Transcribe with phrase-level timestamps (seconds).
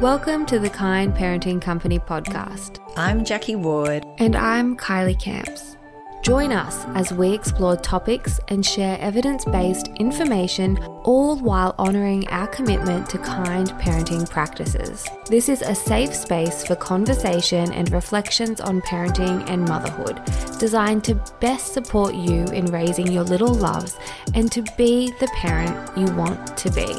[0.00, 2.78] Welcome to the Kind Parenting Company podcast.
[2.96, 4.06] I'm Jacquie Ward.
[4.18, 5.76] And I'm Kylie Camps.
[6.22, 12.46] Join us as we explore topics and share evidence based information, all while honouring our
[12.46, 15.06] commitment to kind parenting practices.
[15.30, 20.20] This is a safe space for conversation and reflections on parenting and motherhood,
[20.58, 23.96] designed to best support you in raising your little loves
[24.34, 26.96] and to be the parent you want to be.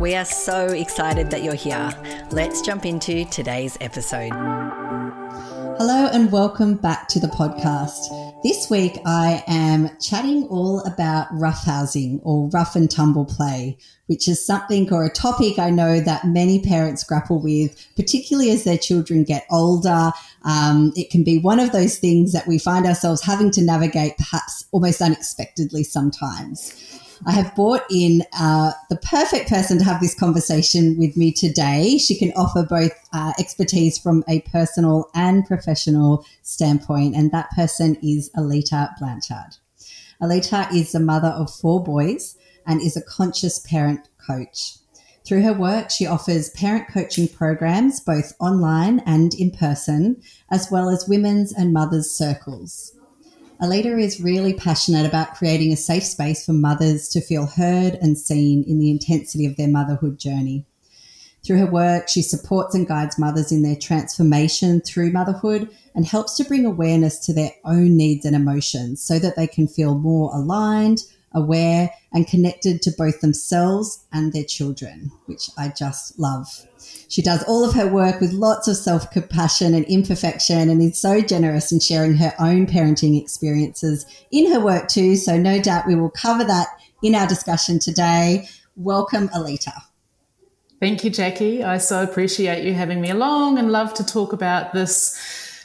[0.00, 1.92] We are so excited that you're here.
[2.30, 4.32] Let's jump into today's episode.
[5.76, 8.42] Hello and welcome back to the podcast.
[8.44, 14.46] This week I am chatting all about roughhousing or rough and tumble play, which is
[14.46, 19.24] something or a topic I know that many parents grapple with, particularly as their children
[19.24, 20.12] get older.
[20.44, 24.16] Um, it can be one of those things that we find ourselves having to navigate
[24.16, 27.03] perhaps almost unexpectedly sometimes.
[27.26, 31.96] I have brought in uh, the perfect person to have this conversation with me today.
[31.96, 37.96] She can offer both uh, expertise from a personal and professional standpoint, and that person
[38.02, 39.56] is Alita Blanchard.
[40.20, 42.36] Alita is the mother of four boys
[42.66, 44.76] and is a conscious parent coach.
[45.26, 50.20] Through her work, she offers parent coaching programs both online and in person,
[50.50, 52.92] as well as women's and mothers' circles.
[53.60, 58.18] Alita is really passionate about creating a safe space for mothers to feel heard and
[58.18, 60.66] seen in the intensity of their motherhood journey.
[61.44, 66.36] Through her work, she supports and guides mothers in their transformation through motherhood and helps
[66.36, 70.34] to bring awareness to their own needs and emotions so that they can feel more
[70.34, 71.02] aligned,
[71.34, 76.46] aware, and connected to both themselves and their children, which I just love.
[77.08, 81.00] She does all of her work with lots of self compassion and imperfection and is
[81.00, 85.16] so generous in sharing her own parenting experiences in her work too.
[85.16, 86.68] So, no doubt we will cover that
[87.02, 88.48] in our discussion today.
[88.76, 89.72] Welcome, Alita.
[90.80, 91.64] Thank you, Jacquie.
[91.64, 95.18] I so appreciate you having me along and love to talk about this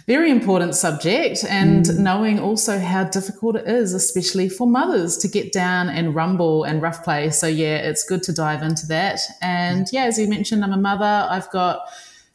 [0.09, 1.99] very important subject and mm.
[1.99, 6.81] knowing also how difficult it is, especially for mothers to get down and rumble and
[6.81, 7.29] rough play.
[7.29, 9.19] So, yeah, it's good to dive into that.
[9.39, 11.27] And yeah, as you mentioned, I'm a mother.
[11.29, 11.81] I've got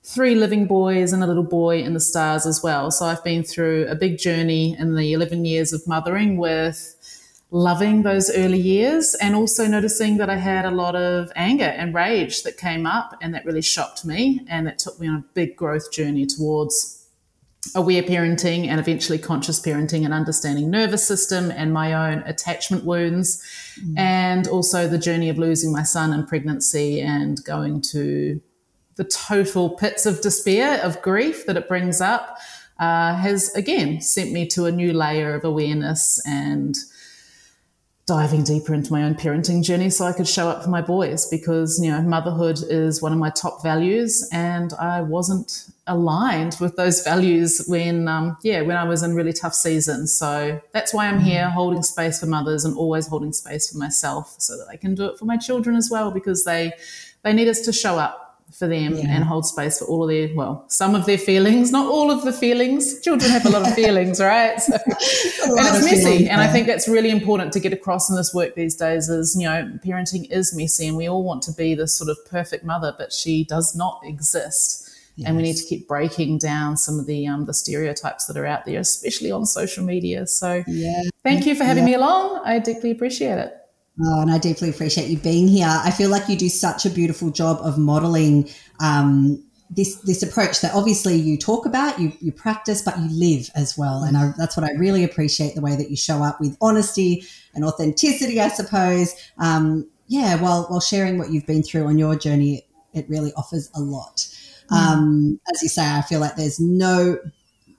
[0.05, 2.93] three living boys and a little boy in the stars as well.
[2.93, 6.95] So, I've been through a big journey in the 11 years of mothering with
[7.51, 11.93] loving those early years and also noticing that I had a lot of anger and
[11.93, 15.25] rage that came up and that really shocked me and that took me on a
[15.35, 17.04] big growth journey towards
[17.75, 23.43] aware parenting and eventually conscious parenting and understanding nervous system and my own attachment wounds
[23.81, 23.99] mm.
[23.99, 28.41] and also the journey of losing my son in pregnancy and going to
[28.97, 32.39] the total pits of despair of grief that it brings up
[32.79, 36.77] uh, has again sent me to a new layer of awareness and
[38.07, 41.27] diving deeper into my own parenting journey so I could show up for my boys
[41.31, 46.77] because, you know, motherhood is one of my top values and I wasn't aligned with
[46.77, 50.17] those values when, um, yeah, when I was in really tough seasons.
[50.17, 54.35] So that's why I'm here holding space for mothers and always holding space for myself
[54.39, 56.73] so that I can do it for my children as well because they,
[57.23, 59.07] they need us to show up for them yeah.
[59.09, 62.23] and hold space for all of their well some of their feelings not all of
[62.23, 66.41] the feelings children have a lot of feelings right so, and it's messy feelings, and
[66.41, 69.45] i think that's really important to get across in this work these days is you
[69.45, 72.95] know parenting is messy and we all want to be this sort of perfect mother
[72.97, 74.84] but she does not exist
[75.17, 75.29] Yes.
[75.29, 78.47] and we need to keep breaking down some of the um, the stereotypes that are
[78.47, 80.27] out there, especially on social media.
[80.27, 81.03] So, yeah.
[81.23, 81.91] thank you for having yeah.
[81.91, 82.43] me along.
[82.45, 83.55] I deeply appreciate it.
[84.05, 85.69] Oh, and I deeply appreciate you being here.
[85.69, 88.51] I feel like you do such a beautiful job of modeling
[88.81, 89.41] um,
[89.71, 93.79] this this approach that obviously you talk about, you you practice, but you live as
[93.79, 94.03] well.
[94.03, 97.25] And I, that's what I really appreciate the way that you show up with honesty
[97.55, 98.41] and authenticity.
[98.41, 100.41] I suppose, um, yeah.
[100.41, 103.81] While while sharing what you've been through on your journey, it, it really offers a
[103.81, 104.27] lot.
[104.71, 107.19] Um, as you say, I feel like there's no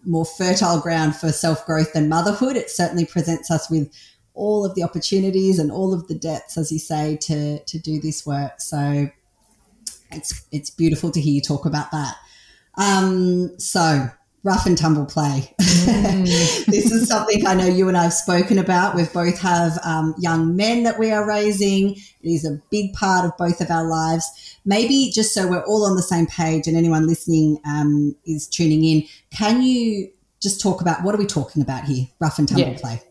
[0.05, 2.55] more fertile ground for self growth than motherhood.
[2.55, 3.91] It certainly presents us with
[4.33, 7.99] all of the opportunities and all of the depths, as you say, to to do
[7.99, 8.59] this work.
[8.59, 9.09] So
[10.11, 12.15] it's it's beautiful to hear you talk about that.
[12.77, 14.09] Um, so
[14.45, 15.51] rough and tumble play.
[15.59, 16.65] Mm.
[16.67, 18.95] this is something I know you and I have spoken about.
[18.95, 21.95] We both have um, young men that we are raising.
[21.95, 24.57] It is a big part of both of our lives.
[24.63, 28.85] Maybe just so we're all on the same page and anyone listening um, is tuning
[28.85, 30.11] in, can you
[30.41, 32.07] just talk about what are we talking about here?
[32.19, 32.77] Rough and tumble yeah.
[32.77, 33.01] play.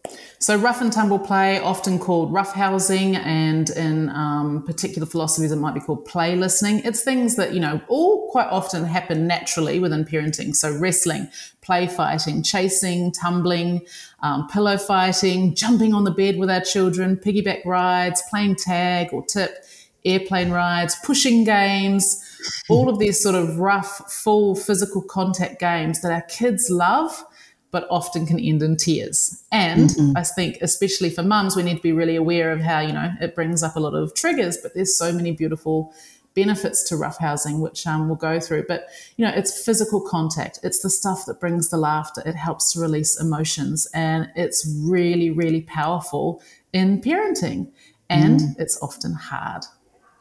[0.45, 5.57] So, rough and tumble play, often called rough housing, and in um, particular philosophies, it
[5.57, 6.83] might be called play listening.
[6.85, 10.55] It's things that, you know, all quite often happen naturally within parenting.
[10.55, 11.31] So, wrestling,
[11.63, 13.87] play fighting, chasing, tumbling,
[14.21, 19.25] um, pillow fighting, jumping on the bed with our children, piggyback rides, playing tag or
[19.25, 19.65] tip,
[20.05, 22.23] airplane rides, pushing games,
[22.69, 27.25] all of these sort of rough, full physical contact games that our kids love
[27.71, 29.43] but often can end in tears.
[29.51, 30.17] And mm-hmm.
[30.17, 33.13] I think, especially for mums, we need to be really aware of how, you know,
[33.21, 35.93] it brings up a lot of triggers, but there's so many beautiful
[36.35, 38.67] benefits to roughhousing, which um, we'll go through.
[38.69, 38.87] But,
[39.17, 42.81] you know, it's physical contact, it's the stuff that brings the laughter, it helps to
[42.81, 46.41] release emotions, and it's really, really powerful
[46.73, 47.73] in parenting.
[48.09, 48.61] And mm.
[48.61, 49.65] it's often hard.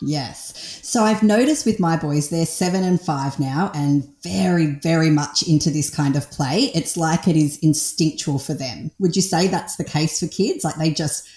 [0.05, 0.79] Yes.
[0.83, 5.43] So I've noticed with my boys, they're seven and five now and very, very much
[5.47, 6.71] into this kind of play.
[6.75, 8.91] It's like it is instinctual for them.
[8.99, 10.63] Would you say that's the case for kids?
[10.63, 11.27] Like they just,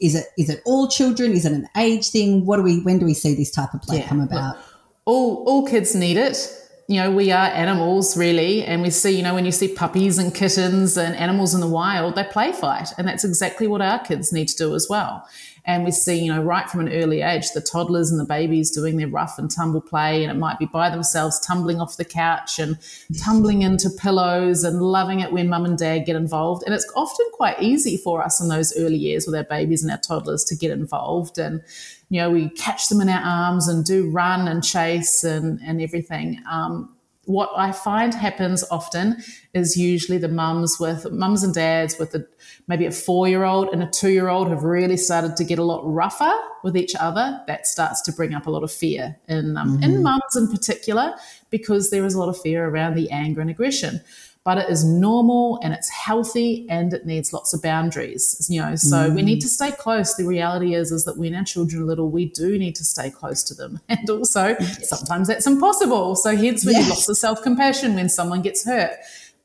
[0.00, 1.32] is it is it all children?
[1.32, 2.46] Is it an age thing?
[2.46, 4.56] What do we when do we see this type of play yeah, come about?
[4.56, 4.64] Look,
[5.04, 6.54] all all kids need it.
[6.86, 10.16] You know, we are animals really, and we see, you know, when you see puppies
[10.16, 12.88] and kittens and animals in the wild, they play fight.
[12.96, 15.28] And that's exactly what our kids need to do as well.
[15.68, 18.70] And we see, you know, right from an early age, the toddlers and the babies
[18.70, 20.24] doing their rough and tumble play.
[20.24, 22.78] And it might be by themselves tumbling off the couch and
[23.22, 26.62] tumbling into pillows and loving it when mum and dad get involved.
[26.64, 29.92] And it's often quite easy for us in those early years with our babies and
[29.92, 31.36] our toddlers to get involved.
[31.36, 31.62] And,
[32.08, 35.82] you know, we catch them in our arms and do run and chase and, and
[35.82, 36.40] everything.
[36.50, 36.96] Um,
[37.28, 39.22] what I find happens often
[39.52, 42.26] is usually the mums with mums and dads with a,
[42.68, 45.58] maybe a four year old and a two year old have really started to get
[45.58, 46.32] a lot rougher
[46.64, 47.38] with each other.
[47.46, 49.82] That starts to bring up a lot of fear in um, mm-hmm.
[49.82, 51.14] in mums in particular
[51.50, 54.00] because there is a lot of fear around the anger and aggression
[54.48, 58.74] but it is normal and it's healthy and it needs lots of boundaries you know
[58.76, 59.14] so mm.
[59.14, 62.08] we need to stay close the reality is is that when our children are little
[62.08, 64.88] we do need to stay close to them and also yes.
[64.88, 66.82] sometimes that's impossible so hence we yes.
[66.82, 68.92] need lots of self-compassion when someone gets hurt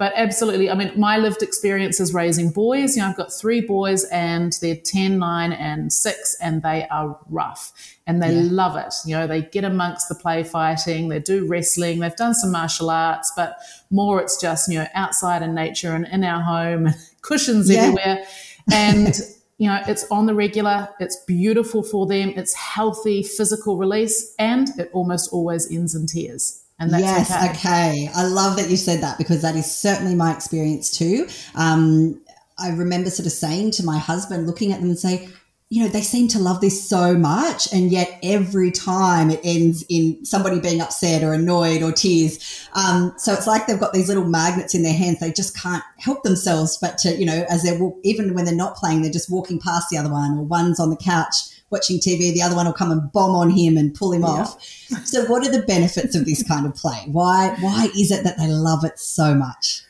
[0.03, 2.97] but absolutely, I mean, my lived experience is raising boys.
[2.97, 7.17] You know, I've got three boys and they're 10, 9, and 6, and they are
[7.29, 7.71] rough
[8.05, 8.49] and they yeah.
[8.51, 8.93] love it.
[9.05, 12.89] You know, they get amongst the play fighting, they do wrestling, they've done some martial
[12.89, 13.55] arts, but
[13.91, 16.89] more it's just, you know, outside in nature and in our home,
[17.21, 17.83] cushions yeah.
[17.83, 18.25] everywhere.
[18.73, 19.15] And
[19.57, 24.67] you know, it's on the regular, it's beautiful for them, it's healthy physical release, and
[24.77, 26.62] it almost always ends in tears.
[26.91, 27.51] Yes, okay.
[27.51, 28.09] okay.
[28.13, 31.27] I love that you said that because that is certainly my experience too.
[31.55, 32.21] Um,
[32.57, 35.27] I remember sort of saying to my husband, looking at them and say,
[35.69, 39.83] you know, they seem to love this so much, and yet every time it ends
[39.89, 42.67] in somebody being upset or annoyed or tears.
[42.73, 45.19] Um, so it's like they've got these little magnets in their hands.
[45.19, 48.75] They just can't help themselves but to, you know, as they're even when they're not
[48.75, 52.33] playing, they're just walking past the other one, or one's on the couch watching TV,
[52.33, 54.27] the other one will come and bomb on him and pull him yeah.
[54.27, 54.63] off.
[55.03, 57.03] So, what are the benefits of this kind of play?
[57.07, 59.83] Why why is it that they love it so much?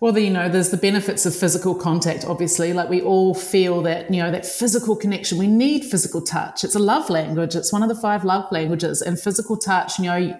[0.00, 2.74] Well, you know, there's the benefits of physical contact, obviously.
[2.74, 5.38] Like we all feel that, you know, that physical connection.
[5.38, 6.62] We need physical touch.
[6.62, 7.56] It's a love language.
[7.56, 9.00] It's one of the five love languages.
[9.00, 10.38] And physical touch, you know,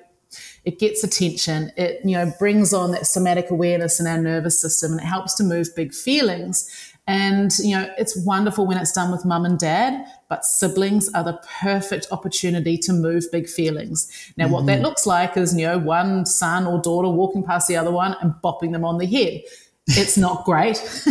[0.66, 1.73] it gets attention.
[1.78, 5.35] It, you know, brings on that somatic awareness in our nervous system and it helps
[5.37, 6.68] to move big feelings.
[7.06, 11.23] And, you know, it's wonderful when it's done with mum and dad, but siblings are
[11.23, 14.11] the perfect opportunity to move big feelings.
[14.38, 14.54] Now, mm-hmm.
[14.54, 14.84] what that mm-hmm.
[14.84, 18.32] looks like is, you know, one son or daughter walking past the other one and
[18.42, 19.42] bopping them on the head.
[19.87, 20.78] It's not great.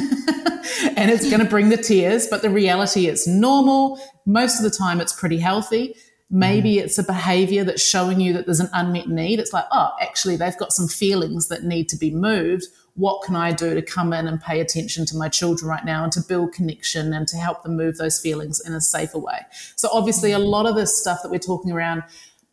[0.97, 3.99] and it's going to bring the tears, but the reality it's normal.
[4.25, 5.95] Most of the time, it's pretty healthy.
[6.31, 6.81] Maybe mm.
[6.81, 9.39] it's a behavior that's showing you that there's an unmet need.
[9.39, 13.35] It's like, oh, actually, they've got some feelings that need to be moved what can
[13.35, 16.21] I do to come in and pay attention to my children right now and to
[16.21, 19.39] build connection and to help them move those feelings in a safer way.
[19.75, 22.03] So, obviously, a lot of this stuff that we're talking around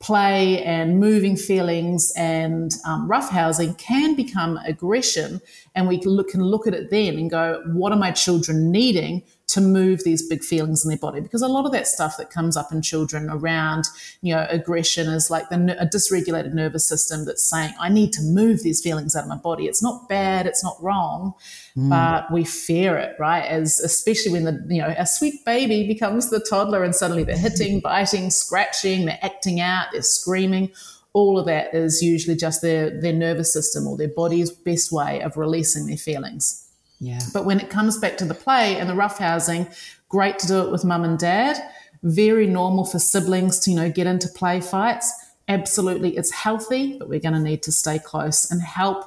[0.01, 5.43] play and moving feelings and um, roughhousing can become aggression.
[5.75, 8.73] And we can look, can look at it then and go, what are my children
[8.73, 12.17] needing to move these big feelings in their body because a lot of that stuff
[12.17, 13.85] that comes up in children around
[14.23, 18.23] you know aggression is like the, a dysregulated nervous system that's saying i need to
[18.23, 19.67] move these feelings out of my body.
[19.67, 21.35] It's not bad it's not wrong
[21.77, 21.89] mm.
[21.89, 23.45] but we fear it right?
[23.45, 27.37] As especially when the you know a sweet baby becomes the toddler and suddenly they're
[27.37, 30.71] hitting biting scratching they're acting out they're screaming.
[31.13, 35.21] All of that is usually just their their nervous system or their body's best way
[35.23, 36.60] of releasing their feelings
[37.01, 37.19] yeah.
[37.33, 39.75] But when it comes back to the play and the roughhousing,
[40.09, 41.57] great to do it with mum and dad.
[42.03, 45.13] Very normal for siblings to, you know, get into play fights.
[45.49, 49.05] Absolutely, it's healthy, but we're going to need to stay close and help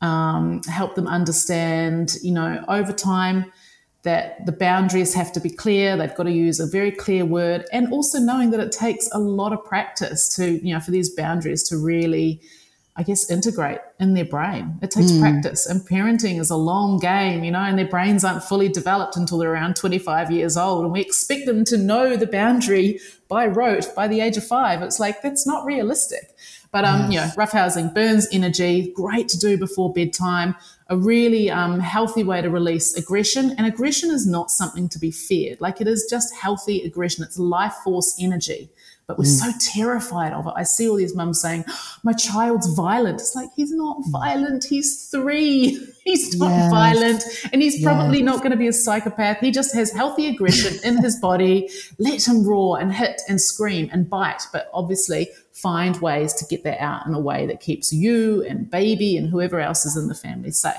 [0.00, 3.52] um, help them understand, you know, over time
[4.04, 5.96] that the boundaries have to be clear.
[5.96, 9.18] They've got to use a very clear word, and also knowing that it takes a
[9.18, 12.40] lot of practice to, you know, for these boundaries to really
[12.98, 14.76] I guess, integrate in their brain.
[14.82, 15.20] It takes mm.
[15.20, 19.16] practice, and parenting is a long game, you know, and their brains aren't fully developed
[19.16, 20.82] until they're around 25 years old.
[20.82, 24.82] And we expect them to know the boundary by rote by the age of five.
[24.82, 26.34] It's like, that's not realistic.
[26.72, 27.12] But, um, yes.
[27.12, 30.56] you know, roughhousing burns energy, great to do before bedtime,
[30.88, 33.54] a really um, healthy way to release aggression.
[33.56, 35.60] And aggression is not something to be feared.
[35.60, 37.22] Like it is just healthy aggression.
[37.22, 38.70] It's life force energy
[39.08, 39.26] but we're mm.
[39.26, 40.52] so terrified of it.
[40.54, 41.64] I see all these mums saying,
[42.04, 43.22] My child's violent.
[43.22, 44.12] It's like, he's not mm.
[44.12, 44.64] violent.
[44.64, 45.84] He's three.
[46.04, 46.70] He's not yes.
[46.70, 47.22] violent.
[47.52, 48.24] And he's probably yes.
[48.24, 49.40] not going to be a psychopath.
[49.40, 51.68] He just has healthy aggression in his body.
[51.98, 54.40] Let him roar and hit and scream and bite.
[54.50, 58.70] But obviously, find ways to get that out in a way that keeps you and
[58.70, 60.76] baby and whoever else is in the family safe.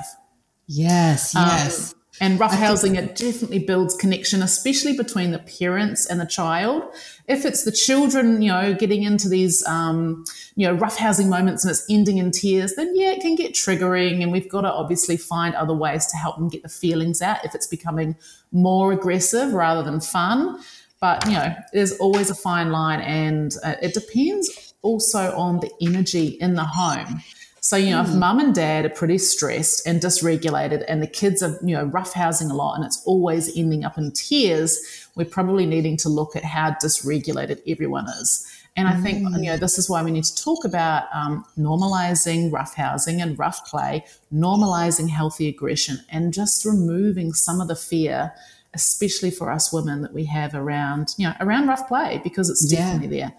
[0.66, 1.94] Yes, um, yes.
[1.94, 6.84] Um, and rough roughhousing, it definitely builds connection, especially between the parents and the child.
[7.28, 11.72] If it's the children, you know, getting into these, um, you know, roughhousing moments and
[11.72, 14.22] it's ending in tears, then yeah, it can get triggering.
[14.22, 17.46] And we've got to obviously find other ways to help them get the feelings out
[17.46, 18.18] if it's becoming
[18.52, 20.60] more aggressive rather than fun.
[21.00, 25.72] But, you know, there's always a fine line and uh, it depends also on the
[25.82, 27.22] energy in the home.
[27.62, 28.10] So, you know, mm.
[28.10, 31.88] if mum and dad are pretty stressed and dysregulated and the kids are, you know,
[31.88, 36.36] roughhousing a lot and it's always ending up in tears, we're probably needing to look
[36.36, 38.46] at how dysregulated everyone is.
[38.76, 42.50] And I think, you know, this is why we need to talk about um, normalizing
[42.50, 48.34] roughhousing and rough play, normalizing healthy aggression, and just removing some of the fear,
[48.74, 52.66] especially for us women that we have around, you know, around rough play because it's
[52.66, 53.28] definitely yeah.
[53.28, 53.38] there.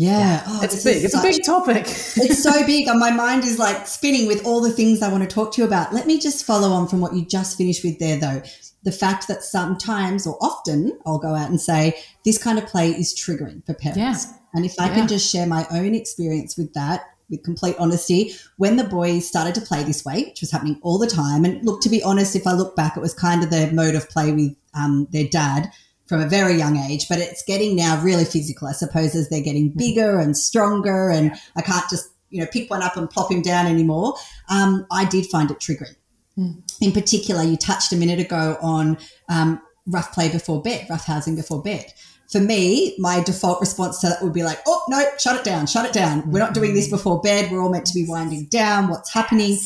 [0.00, 1.02] Yeah, oh, it's big.
[1.02, 1.80] It's such, a big topic.
[1.86, 5.28] it's so big, and my mind is like spinning with all the things I want
[5.28, 5.92] to talk to you about.
[5.92, 8.40] Let me just follow on from what you just finished with there, though.
[8.84, 12.90] The fact that sometimes or often I'll go out and say this kind of play
[12.90, 14.26] is triggering for parents.
[14.26, 14.36] Yeah.
[14.54, 14.94] And if I yeah.
[14.94, 19.56] can just share my own experience with that, with complete honesty, when the boys started
[19.56, 22.36] to play this way, which was happening all the time, and look, to be honest,
[22.36, 25.26] if I look back, it was kind of the mode of play with um, their
[25.26, 25.72] dad
[26.08, 29.42] from a very young age, but it's getting now really physical, I suppose, as they're
[29.42, 31.10] getting bigger and stronger.
[31.10, 34.14] And I can't just, you know, pick one up and plop him down anymore.
[34.48, 35.96] Um, I did find it triggering.
[36.38, 36.62] Mm.
[36.80, 38.96] In particular, you touched a minute ago on
[39.28, 41.92] um, rough play before bed, rough housing before bed.
[42.30, 45.66] For me, my default response to that would be like, oh, no, shut it down,
[45.66, 46.30] shut it down.
[46.30, 47.50] We're not doing this before bed.
[47.50, 48.88] We're all meant to be winding down.
[48.88, 49.58] What's happening?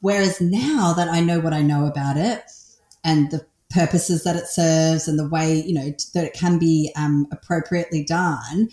[0.00, 2.42] Whereas now that I know what I know about it
[3.04, 6.92] and the purposes that it serves and the way you know that it can be
[6.96, 8.68] um, appropriately done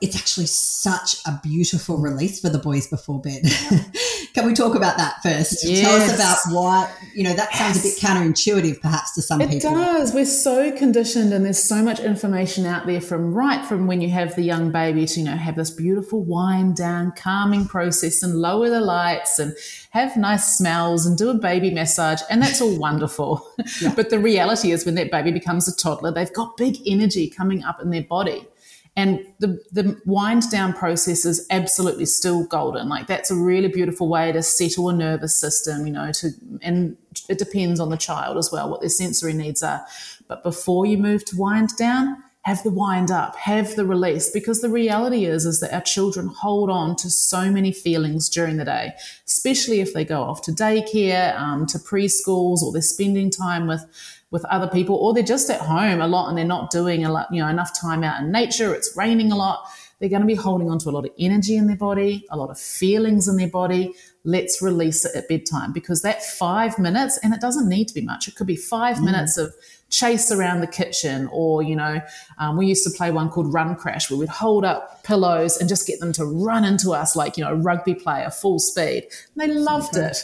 [0.00, 3.42] it's actually such a beautiful release for the boys before bed.
[4.34, 5.64] Can we talk about that first?
[5.64, 5.80] Yes.
[5.80, 7.84] Tell us about why, you know, that sounds yes.
[7.84, 9.70] a bit counterintuitive perhaps to some it people.
[9.70, 10.12] It does.
[10.12, 14.10] We're so conditioned and there's so much information out there from right from when you
[14.10, 18.34] have the young baby to, you know, have this beautiful wind down, calming process and
[18.34, 19.56] lower the lights and
[19.90, 22.20] have nice smells and do a baby massage.
[22.28, 23.50] And that's all wonderful.
[23.80, 23.94] Yeah.
[23.96, 27.64] but the reality is when that baby becomes a toddler, they've got big energy coming
[27.64, 28.46] up in their body.
[28.96, 32.88] And the, the wind down process is absolutely still golden.
[32.88, 36.30] Like that's a really beautiful way to settle a nervous system, you know, to,
[36.62, 36.96] and
[37.28, 39.84] it depends on the child as well, what their sensory needs are.
[40.28, 44.60] But before you move to wind down, have the wind up, have the release, because
[44.60, 48.64] the reality is, is that our children hold on to so many feelings during the
[48.64, 48.92] day,
[49.26, 53.84] especially if they go off to daycare, um, to preschools, or they're spending time with
[54.30, 57.12] with other people, or they're just at home a lot and they're not doing a
[57.12, 58.74] lot, you know, enough time out in nature.
[58.74, 59.66] It's raining a lot.
[59.98, 62.36] They're going to be holding on to a lot of energy in their body, a
[62.36, 63.94] lot of feelings in their body.
[64.24, 68.02] Let's release it at bedtime because that five minutes, and it doesn't need to be
[68.02, 68.28] much.
[68.28, 69.04] It could be five mm.
[69.04, 69.54] minutes of
[69.96, 72.00] chase around the kitchen, or, you know,
[72.38, 75.68] um, we used to play one called Run Crash where we'd hold up pillows and
[75.68, 79.06] just get them to run into us like, you know, a rugby player, full speed.
[79.34, 80.18] And they loved it.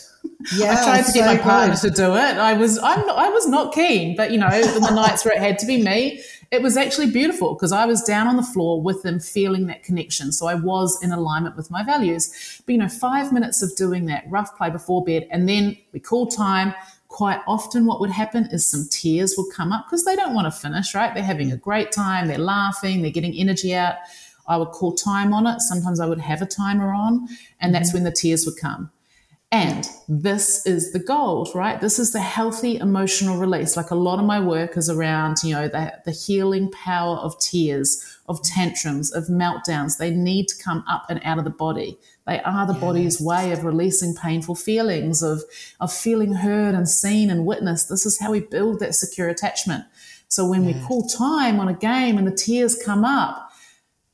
[0.55, 1.89] Yeah, I tried to so get my partner good.
[1.89, 2.37] to do it.
[2.37, 5.35] I was I'm not, I was not keen, but you know, in the nights where
[5.35, 8.43] it had to be me, it was actually beautiful because I was down on the
[8.43, 10.33] floor with them, feeling that connection.
[10.33, 12.61] So I was in alignment with my values.
[12.67, 15.99] But you know, five minutes of doing that rough play before bed, and then we
[15.99, 16.75] call time.
[17.13, 20.47] Quite often, what would happen is some tears would come up because they don't want
[20.47, 21.13] to finish, right?
[21.13, 23.97] They're having a great time, they're laughing, they're getting energy out.
[24.49, 25.61] I would call time on it.
[25.61, 27.29] Sometimes I would have a timer on,
[27.61, 27.99] and that's mm-hmm.
[27.99, 28.91] when the tears would come.
[29.51, 31.79] And this is the gold, right?
[31.79, 33.77] This is the healthy emotional release.
[33.77, 37.39] Like a lot of my work is around, you know, the, the healing power of
[37.39, 39.99] tears, of tantrums, of meltdowns.
[39.99, 41.99] They need to come up and out of the body.
[42.27, 45.43] They are the body's way of releasing painful feelings, of,
[45.81, 47.89] of feeling heard and seen and witnessed.
[47.89, 49.85] This is how we build that secure attachment.
[50.29, 53.51] So when we call time on a game and the tears come up,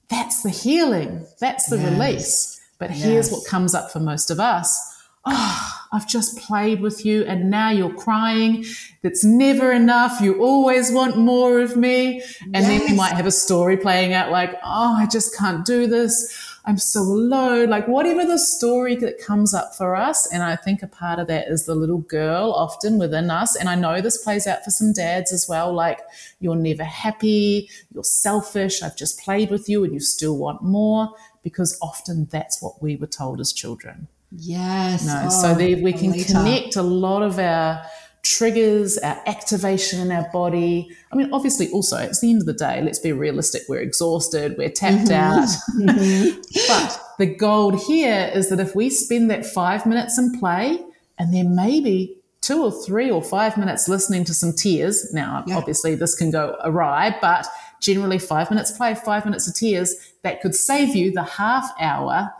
[0.09, 1.27] that's the healing.
[1.39, 1.91] That's the Yes.
[1.93, 2.61] release.
[2.79, 4.81] But here's what comes up for most of us.
[5.27, 8.65] Oh, I've just played with you and now you're crying.
[9.03, 10.21] That's never enough.
[10.21, 12.23] You always want more of me.
[12.55, 15.87] And then we might have a story playing out like, oh, I just can't do
[15.87, 16.35] this.
[16.69, 17.71] I'm so alone.
[17.71, 20.31] Like, whatever the story that comes up for us.
[20.31, 23.57] And I think a part of that is the little girl often within us.
[23.57, 25.73] And I know this plays out for some dads as well.
[25.73, 26.01] Like,
[26.41, 27.71] you're never happy.
[27.95, 28.83] You're selfish.
[28.83, 31.09] I've just played with you and you still want more.
[31.43, 34.07] Because often that's what we were told as children.
[34.31, 35.07] Yes.
[35.07, 36.27] No, Oh, so there we can Alita.
[36.33, 37.83] connect a lot of our
[38.29, 40.95] triggers, our activation in our body.
[41.11, 42.83] I mean, obviously, also, it's the end of the day.
[42.83, 43.63] Let's be realistic.
[43.69, 45.15] We're exhausted, we're tapped mm-hmm.
[45.15, 45.49] out.
[45.79, 46.41] Mm-hmm.
[46.69, 50.85] but the gold here is that if we spend that five minutes in play
[51.19, 55.13] and then maybe two or three or five minutes listening to some tears.
[55.13, 55.57] Now, Yeah.
[55.57, 57.47] obviously, this can go awry, but
[57.81, 62.31] generally, five minutes play, five minutes of tears, that could save you the half hour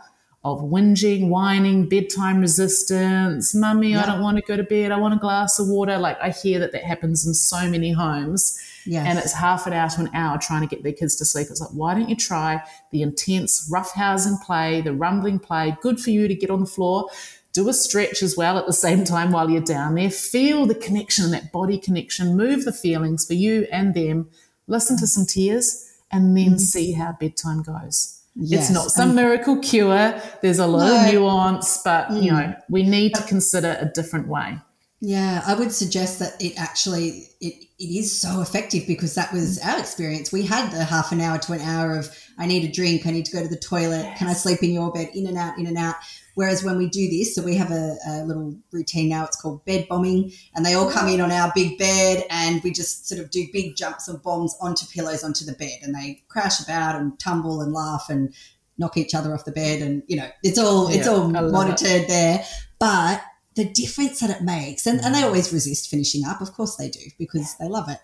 [0.43, 3.53] of whinging, whining, bedtime resistance.
[3.53, 4.91] Mummy, I don't want to go to bed.
[4.91, 5.97] I want a glass of water.
[5.97, 8.57] Like I hear that that happens in so many homes.
[8.85, 9.05] Yes.
[9.05, 11.47] And it's half an hour to an hour trying to get their kids to sleep.
[11.49, 15.77] It's like, why don't you try the intense roughhousing play, the rumbling play?
[15.81, 17.09] Good for you to get on the floor.
[17.51, 20.09] Do a stretch as well at the same time while you're down there.
[20.09, 22.37] Feel the connection, that body connection.
[22.37, 24.29] Move the feelings for you and them.
[24.67, 25.09] Listen to mm.
[25.09, 26.57] some tears and then mm-hmm.
[26.57, 28.18] see how bedtime goes.
[28.35, 30.21] Yes, It's not some miracle cure.
[30.41, 30.93] There's a lot No.
[30.93, 31.07] Mm.
[31.07, 34.59] of nuance, but you know, we need to consider a different way.
[35.01, 39.57] Yeah, I would suggest that it actually it, it is so effective because that was
[39.59, 40.31] our experience.
[40.31, 43.11] We had the half an hour to an hour of I need a drink, I
[43.11, 45.57] need to go to the toilet, can I sleep in your bed, in and out,
[45.57, 45.95] in and out.
[46.39, 49.65] Whereas when we do this, so we have a, a little routine now, it's called
[49.65, 53.19] bed bombing, and they all come in on our big bed and we just sort
[53.19, 56.95] of do big jumps of bombs onto pillows onto the bed and they crash about
[56.95, 58.33] and tumble and laugh and
[58.77, 61.41] knock each other off the bed and you know it's all it's Yeah, all I
[61.41, 61.51] love it.
[61.51, 62.45] monitored there.
[62.79, 63.21] But
[63.55, 66.87] the difference that it makes and, and they always resist finishing up of course they
[66.89, 67.99] do because they love it.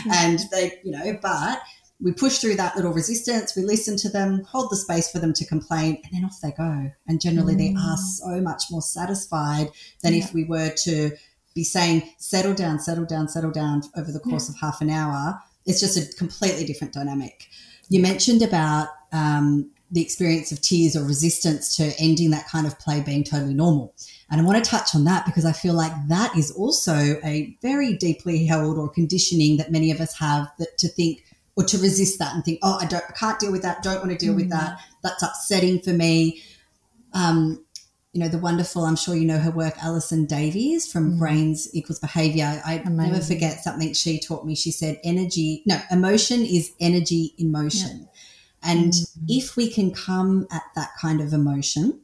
[0.10, 1.60] And they you know but
[2.00, 3.56] we push through that little resistance.
[3.56, 6.52] We listen to them hold the space for them to complain and then off they
[6.52, 6.90] go.
[7.06, 9.70] And generally they are so much more satisfied
[10.02, 11.12] than if we were to
[11.54, 15.40] be saying settle down settle down settle down over the course of half an hour.
[15.64, 17.48] It's just a completely different dynamic.
[17.88, 22.78] You mentioned about um, the experience of tears or resistance to ending that kind of
[22.78, 23.94] play being totally normal.
[24.30, 27.56] And I want to touch on that because I feel like that is also a
[27.62, 31.24] very deeply held or conditioning that many of us have that to think
[31.56, 33.98] or to resist that and think, oh, I don't, I can't deal with that, don't
[33.98, 34.78] want to deal with that.
[34.78, 34.82] Mm.
[35.02, 36.42] That's upsetting for me.
[37.14, 37.64] Um,
[38.12, 41.18] you know, the wonderful, I'm sure you know her work, Alison Davies from mm.
[41.18, 42.62] Brains Equals Behavior.
[42.64, 44.54] I never forget something she taught me.
[44.54, 48.08] She said, energy, no, emotion is energy in motion.
[48.62, 49.08] And mm.
[49.28, 52.00] if we can come at that kind of emotion,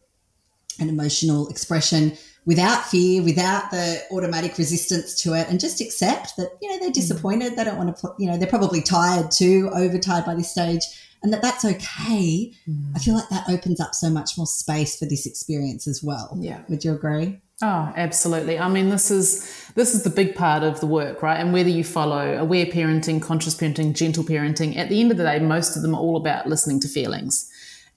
[0.78, 6.50] an emotional expression without fear, without the automatic resistance to it, and just accept that,
[6.60, 6.94] you know, they're mm.
[6.94, 7.56] disappointed.
[7.56, 10.82] They don't want to, you know, they're probably tired too, overtired by this stage,
[11.22, 12.52] and that that's okay.
[12.68, 12.96] Mm.
[12.96, 16.36] I feel like that opens up so much more space for this experience as well.
[16.40, 16.62] Yeah.
[16.68, 17.40] Would you agree?
[17.64, 18.58] Oh, absolutely.
[18.58, 21.38] I mean, this is this is the big part of the work, right?
[21.38, 25.22] And whether you follow aware parenting, conscious parenting, gentle parenting, at the end of the
[25.22, 27.48] day, most of them are all about listening to feelings.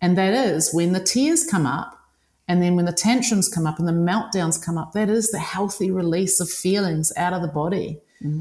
[0.01, 1.94] And that is when the tears come up
[2.47, 5.39] and then when the tantrums come up and the meltdowns come up, that is the
[5.39, 7.99] healthy release of feelings out of the body.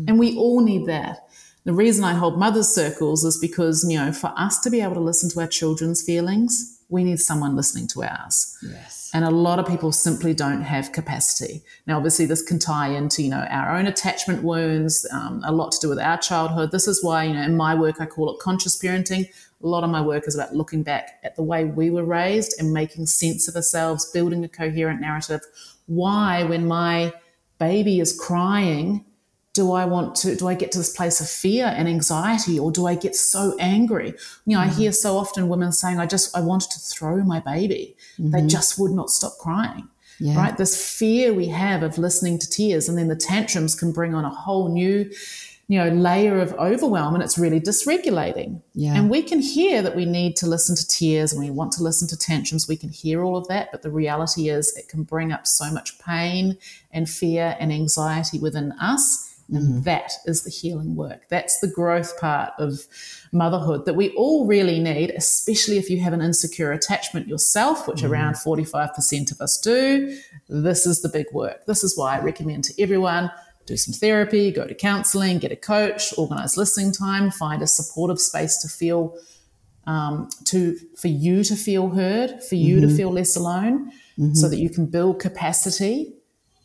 [0.09, 1.29] And we all need that.
[1.65, 4.95] The reason I hold mothers circles is because, you know, for us to be able
[4.95, 8.57] to listen to our children's feelings, we need someone listening to ours.
[8.63, 9.11] Yes.
[9.15, 11.63] And a lot of people simply don't have capacity.
[11.87, 15.73] Now, obviously, this can tie into, you know, our own attachment wounds, um, a lot
[15.73, 16.73] to do with our childhood.
[16.73, 19.29] This is why, you know, in my work, I call it conscious parenting.
[19.65, 22.55] A lot of my work is about looking back at the way we were raised
[22.61, 25.41] and making sense of ourselves, building a coherent narrative.
[25.87, 27.13] Why, when my
[27.59, 29.05] baby is crying,
[29.55, 32.73] do I want to, do I get to this place of fear and anxiety or
[32.73, 34.09] do I get so angry?
[34.47, 34.71] You know, mm-hmm.
[34.71, 37.97] I hear so often women saying, I just, I wanted to throw my baby.
[38.19, 38.33] Mm-hmm.
[38.33, 39.89] They just would not stop crying.
[40.21, 40.37] Yeah.
[40.37, 40.57] Right.
[40.57, 44.25] This fear we have of listening to tears and then the tantrums can bring on
[44.25, 45.11] a whole new
[45.75, 48.95] you know layer of overwhelm and it's really dysregulating yeah.
[48.95, 51.83] and we can hear that we need to listen to tears and we want to
[51.83, 55.03] listen to tantrums we can hear all of that but the reality is it can
[55.03, 56.57] bring up so much pain
[56.93, 59.81] and fear and anxiety within us and mm-hmm.
[59.83, 61.29] that is the healing work.
[61.29, 62.81] That's the growth part of
[63.31, 67.99] motherhood that we all really need, especially if you have an insecure attachment yourself, which
[67.99, 68.11] mm-hmm.
[68.11, 70.19] around 45% of us do.
[70.49, 71.67] This is the big work.
[71.67, 73.31] This is why I recommend to everyone
[73.67, 78.21] do some therapy, go to counseling, get a coach, organize listening time, find a supportive
[78.21, 79.17] space to feel
[79.87, 82.89] um, to for you to feel heard, for you mm-hmm.
[82.89, 84.35] to feel less alone, mm-hmm.
[84.35, 86.15] so that you can build capacity.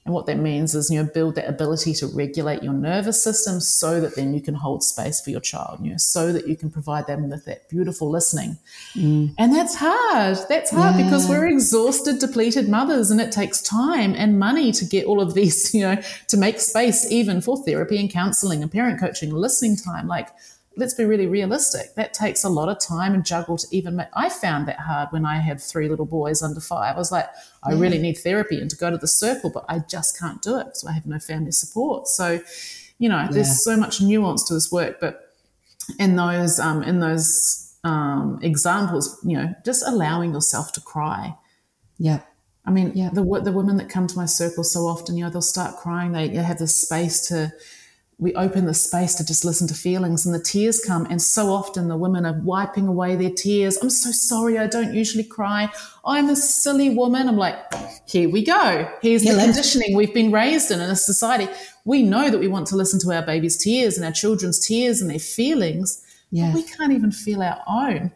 [0.06, 3.60] And what that means is, you know, build that ability to regulate your nervous system
[3.60, 6.56] so that then you can hold space for your child, you know, so that you
[6.56, 8.58] can provide them with that beautiful listening.
[8.96, 9.36] Mm.
[9.38, 10.38] And that's hard.
[10.48, 11.04] That's hard yeah.
[11.04, 15.34] because we're exhausted, depleted mothers, and it takes time and money to get all of
[15.34, 19.76] these, you know, to make space even for therapy and counseling and parent coaching, listening
[19.76, 20.08] time.
[20.08, 20.30] Like,
[20.78, 21.96] let's be really realistic.
[21.96, 24.08] That takes a lot of time and juggle to even make.
[24.14, 26.96] I found that hard when I had three little boys under five.
[26.96, 27.28] I was like,
[27.64, 30.58] I really need therapy and to go to the circle, but I just can't do
[30.58, 32.08] it because I have no family support.
[32.08, 32.40] So,
[32.98, 33.28] you know, yeah.
[33.32, 35.36] there's so much nuance to this work, but
[35.98, 41.36] in those um, in those um, examples, you know, just allowing yourself to cry.
[41.98, 42.22] Yeah.
[42.66, 43.10] I mean, yeah.
[43.12, 46.12] the the women that come to my circle so often, you know, they'll start crying.
[46.12, 47.52] They, they have this space to
[48.20, 51.08] we open the space to just listen to feelings and the tears come.
[51.10, 53.78] And so often the women are wiping away their tears.
[53.82, 55.70] I'm so sorry i don't usually cry.
[56.06, 57.28] I'm a silly woman.
[57.28, 57.58] I'm like
[58.06, 58.92] here we go.
[59.02, 61.48] Here's the conditioning we've been raised in in a society.
[61.86, 65.02] We know that we want to listen to our baby's tears and our children's tears
[65.02, 66.54] and their feelings yeah.
[66.54, 68.12] we can't even feel our own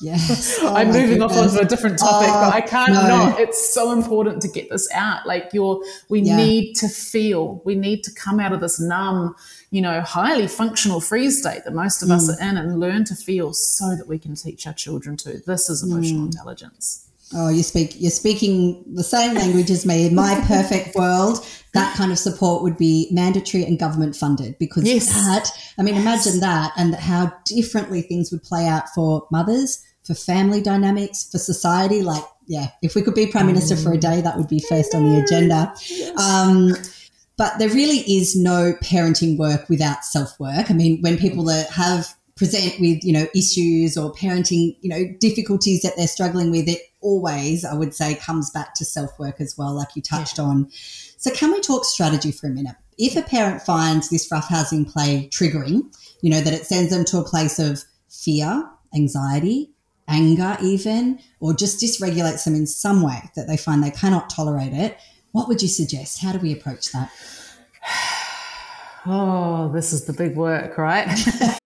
[0.00, 0.58] Yes.
[0.66, 1.36] Oh I'm moving goodness.
[1.36, 3.06] off onto a different topic, oh, but I can't no.
[3.06, 3.40] not.
[3.40, 5.26] It's so important to get this out.
[5.26, 6.36] Like you're, we yeah.
[6.36, 9.36] need to feel, we need to come out of this numb,
[9.70, 12.12] you know, highly functional freeze state that most of mm.
[12.12, 15.38] us are in and learn to feel so that we can teach our children to.
[15.46, 16.26] This is emotional mm.
[16.26, 17.05] intelligence.
[17.34, 20.06] Oh, you speak, you're speaking the same language as me.
[20.06, 24.84] In my perfect world, that kind of support would be mandatory and government funded because
[24.84, 25.12] yes.
[25.12, 26.02] that, I mean, yes.
[26.02, 31.38] imagine that and how differently things would play out for mothers, for family dynamics, for
[31.38, 32.02] society.
[32.02, 34.94] Like, yeah, if we could be prime minister for a day, that would be first
[34.94, 35.74] on the agenda.
[36.22, 36.72] Um,
[37.36, 40.70] but there really is no parenting work without self work.
[40.70, 45.04] I mean, when people that have present with you know issues or parenting you know
[45.20, 49.40] difficulties that they're struggling with, it always I would say comes back to self work
[49.40, 50.68] as well, like you touched on.
[51.16, 52.76] So, can we talk strategy for a minute?
[52.98, 57.18] If a parent finds this roughhousing play triggering, you know that it sends them to
[57.18, 59.70] a place of fear, anxiety,
[60.08, 64.72] anger, even, or just dysregulates them in some way that they find they cannot tolerate
[64.72, 64.98] it,
[65.32, 66.22] what would you suggest?
[66.22, 67.10] How do we approach that?
[69.08, 71.06] Oh, this is the big work, right?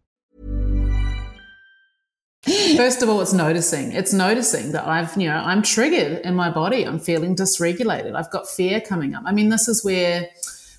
[2.77, 3.91] First of all, it's noticing.
[3.91, 6.83] It's noticing that I've, you know, I'm triggered in my body.
[6.83, 8.15] I'm feeling dysregulated.
[8.15, 9.23] I've got fear coming up.
[9.25, 10.29] I mean, this is where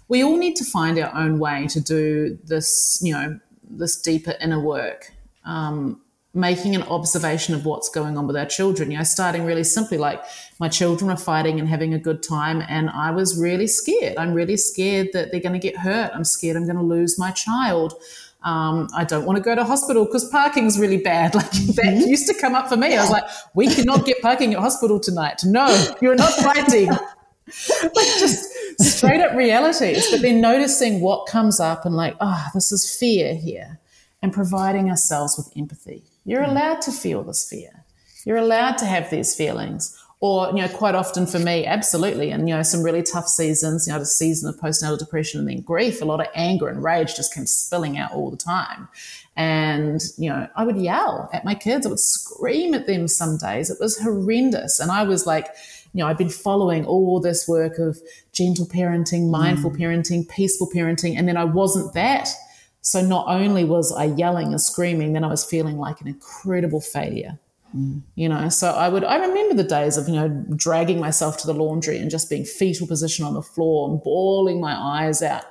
[0.08, 4.34] we all need to find our own way to do this, you know, this deeper
[4.40, 5.12] inner work.
[5.44, 6.00] Um,
[6.34, 8.90] making an observation of what's going on with our children.
[8.90, 10.22] You know, starting really simply, like
[10.58, 14.16] my children are fighting and having a good time, and I was really scared.
[14.16, 16.10] I'm really scared that they're going to get hurt.
[16.14, 17.94] I'm scared I'm going to lose my child.
[18.44, 21.34] Um, I don't want to go to hospital because parking's really bad.
[21.42, 22.08] Like that mm-hmm.
[22.08, 22.96] used to come up for me.
[22.96, 23.24] I was like,
[23.54, 25.42] we cannot get parking at hospital tonight.
[25.44, 25.66] No,
[26.00, 26.88] you're not fighting.
[26.88, 28.48] like just
[28.80, 30.10] straight up realities.
[30.10, 33.78] But then noticing what comes up and like, oh, this is fear here
[34.22, 37.84] and providing ourselves with empathy You're allowed to feel this fear.
[38.24, 39.98] You're allowed to have these feelings.
[40.24, 42.30] Or, you know, quite often for me, absolutely.
[42.30, 45.48] And, you know, some really tough seasons, you know, the season of postnatal depression and
[45.48, 48.88] then grief, a lot of anger and rage just came spilling out all the time.
[49.34, 51.86] And, you know, I would yell at my kids.
[51.86, 53.68] I would scream at them some days.
[53.68, 54.78] It was horrendous.
[54.78, 55.48] And I was like,
[55.92, 57.98] you know, I've been following all this work of
[58.32, 59.78] gentle parenting, mindful mm.
[59.78, 62.28] parenting, peaceful parenting, and then I wasn't that.
[62.80, 66.80] So not only was I yelling and screaming, then I was feeling like an incredible
[66.80, 67.40] failure.
[67.76, 68.02] Mm.
[68.14, 71.46] You know, so I would, I remember the days of, you know, dragging myself to
[71.46, 75.44] the laundry and just being fetal position on the floor and bawling my eyes out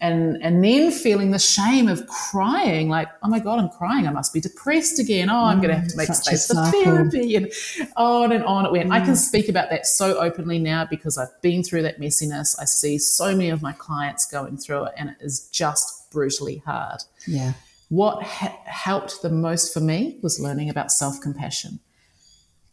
[0.00, 4.10] and and then feeling the shame of crying like oh my god i'm crying i
[4.10, 7.52] must be depressed again oh i'm going to have to make space for therapy and
[7.96, 8.92] on and on it went mm.
[8.92, 9.16] i can mm.
[9.16, 13.32] speak about that so openly now because i've been through that messiness i see so
[13.32, 17.52] many of my clients going through it and it is just brutally hard yeah
[17.88, 21.80] what ha- helped the most for me was learning about self-compassion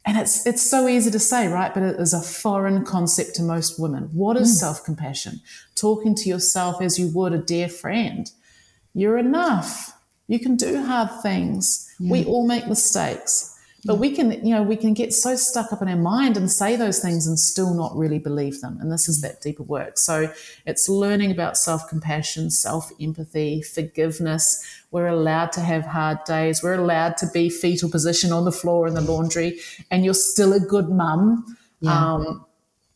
[0.05, 1.73] and it's it's so easy to say, right?
[1.73, 4.03] But it is a foreign concept to most women.
[4.13, 4.59] What is mm.
[4.59, 5.41] self-compassion?
[5.75, 8.31] Talking to yourself as you would a dear friend.
[8.93, 9.97] You're enough.
[10.27, 11.91] You can do hard things.
[11.99, 12.11] Yeah.
[12.11, 13.54] We all make mistakes.
[13.85, 16.51] But we can, you know, we can get so stuck up in our mind and
[16.51, 18.79] say those things and still not really believe them.
[18.81, 19.99] And this is that deeper work.
[19.99, 20.33] So
[20.65, 24.65] it's learning about self compassion, self empathy, forgiveness.
[24.89, 26.63] We're allowed to have hard days.
[26.63, 29.59] We're allowed to be fetal position on the floor in the laundry,
[29.91, 31.57] and you're still a good mum.
[31.79, 32.13] Yeah.
[32.13, 32.45] Um,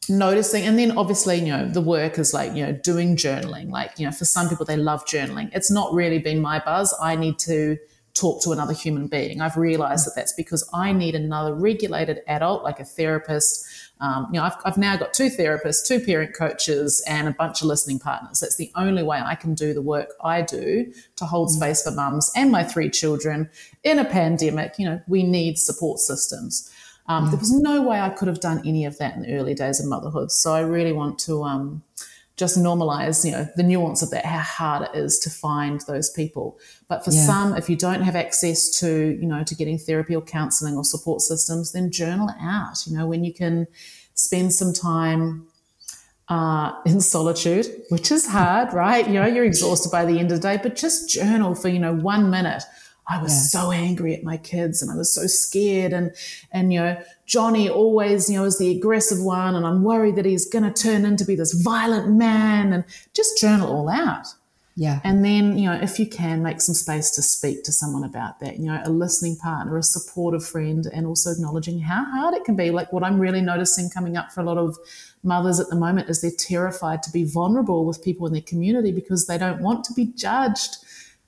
[0.10, 3.92] noticing and then obviously you know the work is like you know doing journaling like
[4.00, 7.16] you know for some people they love journaling it's not really been my buzz i
[7.16, 7.78] need to
[8.20, 9.42] talk to another human being.
[9.42, 13.66] I've realized that that's because I need another regulated adult, like a therapist.
[14.02, 17.62] Um, you know, I've, I've now got two therapists, two parent coaches, and a bunch
[17.62, 18.40] of listening partners.
[18.40, 21.52] That's the only way I can do the work I do to hold mm.
[21.52, 23.50] space for mums and my three children
[23.84, 24.76] in a pandemic.
[24.78, 26.72] You know, we need support systems.
[27.08, 27.32] Um, mm.
[27.32, 29.80] There was no way I could have done any of that in the early days
[29.80, 30.32] of motherhood.
[30.32, 31.84] So I really want to um,
[32.40, 36.10] just normalize, you know, the nuance of that, how hard it is to find those
[36.10, 36.58] people.
[36.88, 37.26] But for yeah.
[37.26, 40.86] some, if you don't have access to, you know, to getting therapy or counseling or
[40.86, 43.68] support systems, then journal out, you know, when you can
[44.14, 45.46] spend some time
[46.30, 49.06] uh, in solitude, which is hard, right?
[49.06, 51.80] You know, you're exhausted by the end of the day, but just journal for, you
[51.80, 52.64] know, one minute
[53.10, 53.62] I was yeah.
[53.62, 55.94] so angry at my kids and I was so scared.
[55.94, 56.12] And,
[56.52, 59.56] and, you know, Johnny always, you know, is the aggressive one.
[59.56, 63.40] And I'm worried that he's going to turn into be this violent man and just
[63.40, 64.28] journal all out.
[64.76, 65.02] Yeah.
[65.04, 68.40] And then, you know, if you can make some space to speak to someone about
[68.40, 72.46] that, you know, a listening partner, a supportive friend, and also acknowledging how hard it
[72.46, 72.72] can be.
[72.72, 74.78] Like what I'm really noticing coming up for a lot of
[75.22, 78.94] mothers at the moment is they're terrified to be vulnerable with people in their community
[78.94, 80.78] because they don't want to be judged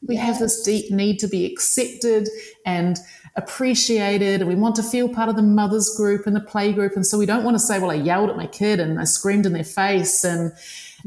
[0.08, 0.26] we yes.
[0.26, 2.28] have this deep need to be accepted
[2.66, 2.98] and
[3.36, 6.96] appreciated, and we want to feel part of the mothers group and the play group.
[6.96, 9.06] And so we don't want to say, "Well, I yelled at my kid and I
[9.06, 10.52] screamed in their face and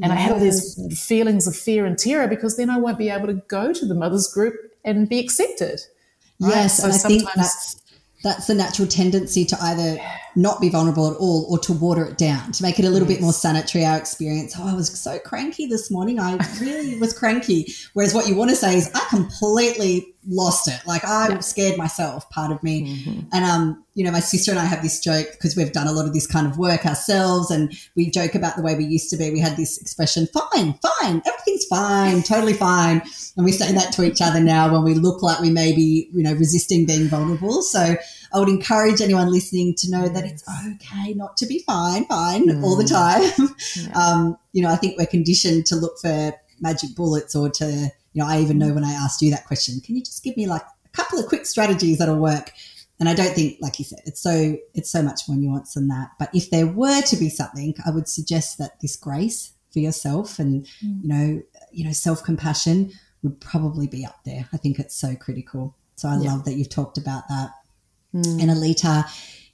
[0.02, 0.12] and yes.
[0.12, 3.34] I have these feelings of fear and terror," because then I won't be able to
[3.48, 4.54] go to the mothers group
[4.84, 5.80] and be accepted.
[6.40, 6.54] Right?
[6.54, 7.76] Yes, so and I think that's
[8.22, 9.98] that's the natural tendency to either
[10.36, 13.08] not be vulnerable at all or to water it down to make it a little
[13.08, 13.18] yes.
[13.18, 14.54] bit more sanitary our experience.
[14.58, 16.18] Oh i was so cranky this morning.
[16.18, 17.72] I really was cranky.
[17.92, 20.80] Whereas what you want to say is i completely lost it.
[20.86, 21.40] Like i yeah.
[21.40, 22.84] scared myself part of me.
[22.84, 23.20] Mm-hmm.
[23.32, 25.92] and um you know my sister and i have this joke because we've done a
[25.92, 29.10] lot of this kind of work ourselves and we joke about the way we used
[29.10, 29.30] to be.
[29.30, 33.02] We had this expression fine fine everything's fine totally fine.
[33.36, 36.08] And we say that to each other now when we look like we may be
[36.12, 37.62] you know resisting being vulnerable.
[37.62, 37.96] So
[38.34, 40.42] I would encourage anyone listening to know that it's
[40.72, 42.64] okay not to be fine, fine mm.
[42.64, 43.22] all the time.
[43.76, 43.92] Yeah.
[43.94, 47.66] Um, you know, I think we're conditioned to look for magic bullets or to,
[48.12, 50.36] you know, I even know when I asked you that question, can you just give
[50.36, 52.52] me like a couple of quick strategies that'll work?
[52.98, 55.88] And I don't think, like you said, it's so it's so much more nuanced than
[55.88, 56.10] that.
[56.18, 60.38] But if there were to be something, I would suggest that this grace for yourself
[60.38, 61.02] and mm.
[61.02, 61.42] you know,
[61.72, 62.92] you know, self compassion
[63.22, 64.48] would probably be up there.
[64.52, 65.76] I think it's so critical.
[65.96, 66.32] So I yeah.
[66.32, 67.50] love that you've talked about that.
[68.14, 68.42] Mm.
[68.42, 69.04] And Alita,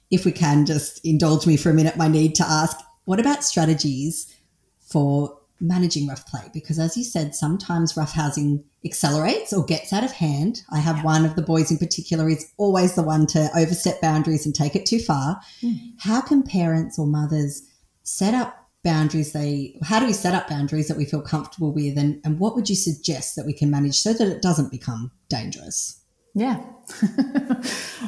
[0.09, 3.43] if we can just indulge me for a minute, my need to ask, what about
[3.43, 4.33] strategies
[4.79, 6.49] for managing rough play?
[6.53, 10.63] Because as you said, sometimes rough housing accelerates or gets out of hand.
[10.71, 11.03] I have yeah.
[11.03, 14.75] one of the boys in particular is always the one to overstep boundaries and take
[14.75, 15.39] it too far.
[15.61, 15.93] Mm.
[15.99, 17.63] How can parents or mothers
[18.03, 21.97] set up boundaries they how do we set up boundaries that we feel comfortable with
[21.97, 25.11] and, and what would you suggest that we can manage so that it doesn't become
[25.29, 26.00] dangerous
[26.33, 26.61] Yeah.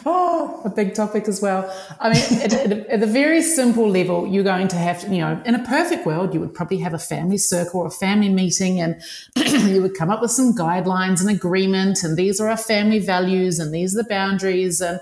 [0.06, 1.74] oh, a big topic as well.
[2.00, 5.20] I mean, at, at, at, the very simple level, you're going to have to, you
[5.20, 8.30] know, in a perfect world, you would probably have a family circle or a family
[8.30, 9.02] meeting and
[9.36, 12.04] you would come up with some guidelines and agreement.
[12.04, 14.80] And these are our family values and these are the boundaries.
[14.80, 15.02] And,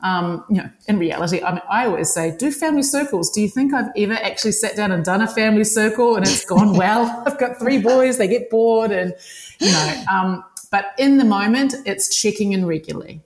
[0.00, 3.30] um, you know, in reality, I mean, I always say, do family circles.
[3.30, 6.46] Do you think I've ever actually sat down and done a family circle and it's
[6.46, 7.24] gone well?
[7.26, 9.14] I've got three boys, they get bored and,
[9.60, 13.20] you know, um, but in the moment, it's checking in regularly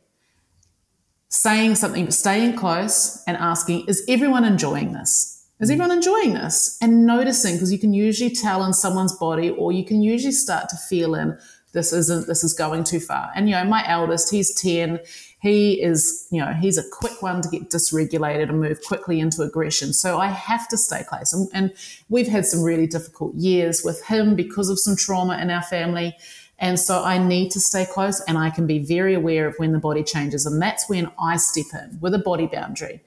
[1.30, 5.46] saying something, staying close and asking, is everyone enjoying this?
[5.58, 5.72] Is mm.
[5.72, 6.76] everyone enjoying this?
[6.82, 10.68] And noticing, because you can usually tell in someone's body, or you can usually start
[10.68, 11.38] to feel in
[11.72, 13.30] this isn't, this is going too far.
[13.34, 15.00] And, you know, my eldest, he's 10.
[15.40, 19.42] He is, you know, he's a quick one to get dysregulated and move quickly into
[19.42, 19.94] aggression.
[19.94, 21.32] So I have to stay close.
[21.32, 21.72] And, and
[22.11, 26.14] we've had some really difficult years with him because of some trauma in our family.
[26.59, 29.73] And so I need to stay close and I can be very aware of when
[29.73, 30.44] the body changes.
[30.44, 33.01] And that's when I step in with a body boundary.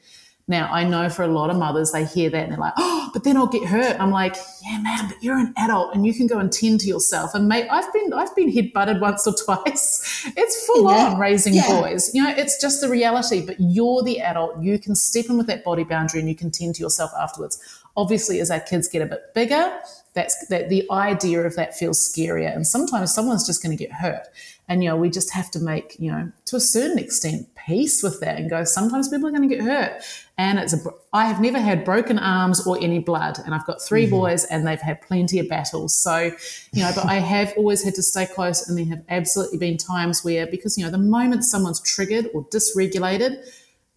[0.48, 3.10] Now, I know for a lot of mothers, they hear that and they're like, oh,
[3.14, 3.98] but then I'll get hurt.
[4.00, 6.88] I'm like, yeah, man, but you're an adult and you can go and tend to
[6.88, 7.34] yourself.
[7.34, 10.08] And mate, I've been, I've been head butted once or twice.
[10.38, 11.08] It's full yeah.
[11.08, 11.68] on raising yeah.
[11.68, 12.14] boys.
[12.14, 14.62] You know, it's just the reality, but you're the adult.
[14.62, 17.58] You can step in with that body boundary and you can tend to yourself afterwards.
[17.98, 19.80] Obviously, as our kids get a bit bigger,
[20.14, 22.54] that's that the idea of that feels scarier.
[22.54, 24.28] And sometimes someone's just going to get hurt.
[24.68, 28.02] And, you know, we just have to make, you know, to a certain extent, peace
[28.02, 30.02] with that and go, sometimes people are going to get hurt.
[30.38, 30.78] And it's a,
[31.12, 33.38] I have never had broken arms or any blood.
[33.44, 34.12] And I've got 3 mm-hmm.
[34.12, 35.96] boys and they've had plenty of battles.
[35.98, 36.32] So,
[36.72, 38.68] you know, but I have always had to stay close.
[38.68, 42.46] And there have absolutely been times where, because, you know, the moment someone's triggered or
[42.46, 43.46] dysregulated,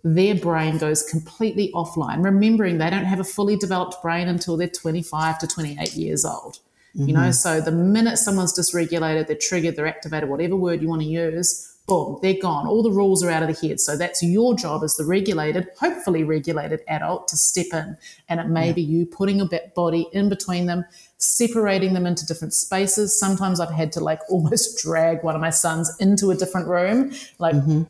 [0.05, 4.69] their brain goes completely offline, remembering they don't have a fully developed brain until they're
[4.69, 6.59] 25 to 28 years old.
[6.95, 7.09] Mm-hmm.
[7.09, 7.33] You know, mm-hmm.
[7.33, 11.75] so the minute someone's dysregulated, they're triggered, they're activated, whatever word you want to use,
[11.87, 12.67] boom, they're gone.
[12.67, 13.81] All the rules are out of the head.
[13.81, 17.97] So that's your job as the regulated, hopefully regulated adult to step in.
[18.29, 18.73] And it may yeah.
[18.73, 20.85] be you putting a body in between them,
[21.17, 23.19] separating them into different spaces.
[23.19, 27.13] Sometimes I've had to like almost drag one of my sons into a different room,
[27.39, 27.83] like mm-hmm.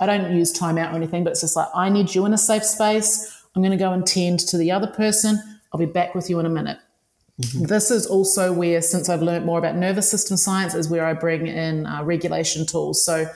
[0.00, 2.38] I don't use timeout or anything, but it's just like, I need you in a
[2.38, 3.44] safe space.
[3.54, 5.38] I'm going to go and tend to the other person.
[5.72, 6.78] I'll be back with you in a minute.
[7.40, 7.66] Mm-hmm.
[7.66, 11.12] This is also where, since I've learned more about nervous system science, is where I
[11.12, 13.04] bring in uh, regulation tools.
[13.04, 13.26] So,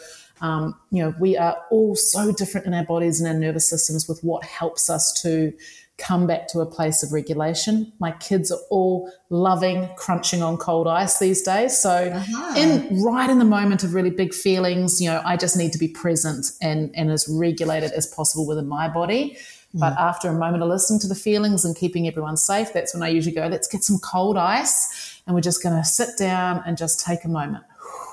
[0.40, 4.09] um, you know, we are all so different in our bodies and our nervous systems
[4.09, 5.53] with what helps us to
[5.96, 7.92] come back to a place of regulation.
[8.00, 11.78] My kids are all loving crunching on cold ice these days.
[11.78, 12.54] So uh-huh.
[12.57, 15.78] in right in the moment of really big feelings, you know, I just need to
[15.78, 19.38] be present and, and as regulated as possible within my body.
[19.74, 19.80] Mm.
[19.80, 23.02] But after a moment of listening to the feelings and keeping everyone safe, that's when
[23.04, 26.62] I usually go, let's get some cold ice and we're just going to sit down
[26.66, 27.64] and just take a moment.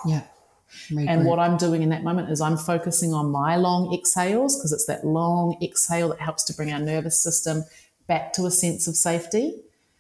[0.05, 0.21] Yeah.
[0.89, 4.71] And what I'm doing in that moment is I'm focusing on my long exhales because
[4.71, 7.63] it's that long exhale that helps to bring our nervous system
[8.07, 9.55] back to a sense of safety.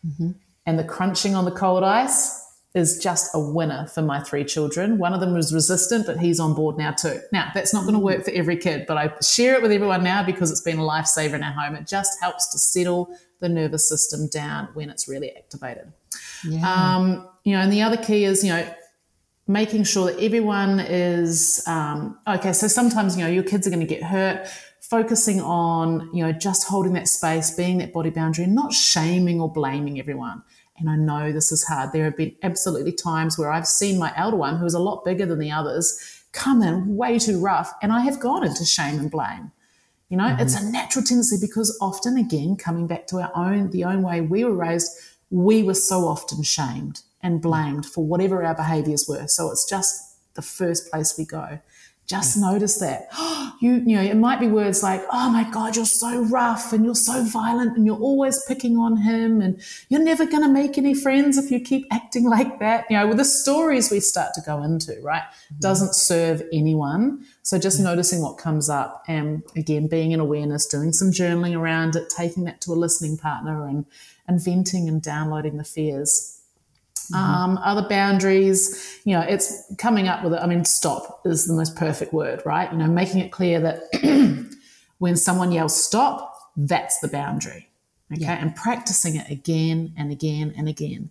[0.05, 0.31] Mm-hmm.
[0.65, 2.37] And the crunching on the cold ice
[2.73, 4.97] is just a winner for my three children.
[4.97, 7.19] One of them was resistant, but he's on board now too.
[7.31, 10.03] Now, that's not going to work for every kid, but I share it with everyone
[10.03, 11.75] now because it's been a lifesaver in our home.
[11.75, 15.91] It just helps to settle the nervous system down when it's really activated.
[16.45, 16.95] Yeah.
[16.95, 18.73] Um, you know, and the other key is, you know,
[19.51, 22.53] making sure that everyone is um, okay.
[22.53, 24.47] So sometimes you know your kids are going to get hurt.
[24.81, 29.39] Focusing on you know just holding that space, being that body boundary, and not shaming
[29.39, 30.43] or blaming everyone.
[30.77, 31.91] And I know this is hard.
[31.93, 35.05] There have been absolutely times where I've seen my elder one, who is a lot
[35.05, 38.99] bigger than the others, come in way too rough, and I have gone into shame
[38.99, 39.51] and blame.
[40.09, 40.41] You know, mm-hmm.
[40.41, 44.21] it's a natural tendency because often, again, coming back to our own the own way
[44.21, 44.91] we were raised,
[45.29, 49.27] we were so often shamed and blamed for whatever our behaviors were.
[49.27, 51.59] So it's just the first place we go.
[52.11, 53.09] Just notice that.
[53.61, 56.83] You, you know, it might be words like, oh my God, you're so rough and
[56.83, 60.79] you're so violent and you're always picking on him and you're never going to make
[60.79, 62.85] any friends if you keep acting like that.
[62.89, 65.59] You know, with the stories we start to go into, right, mm-hmm.
[65.59, 67.23] doesn't serve anyone.
[67.43, 67.85] So just mm-hmm.
[67.85, 72.45] noticing what comes up and again, being in awareness, doing some journaling around it, taking
[72.45, 73.85] that to a listening partner and,
[74.27, 76.40] and venting and downloading the fears.
[77.11, 77.15] Mm-hmm.
[77.15, 80.39] Um, other boundaries, you know, it's coming up with it.
[80.41, 82.71] I mean, stop is the most perfect word, right?
[82.71, 84.47] You know, making it clear that
[84.99, 87.69] when someone yells stop, that's the boundary.
[88.13, 88.23] Okay.
[88.23, 88.41] Yeah.
[88.41, 91.09] And practicing it again and again and again.